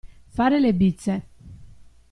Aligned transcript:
Fare 0.35 0.59
le 0.59 0.73
bizze. 0.73 1.21